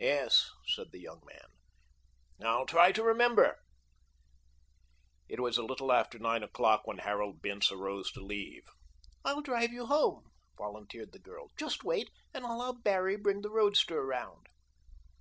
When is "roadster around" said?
13.50-14.48